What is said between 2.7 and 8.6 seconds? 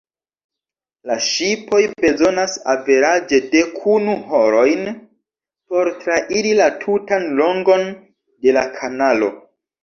averaĝe dekunu horojn por trairi la tutan longon de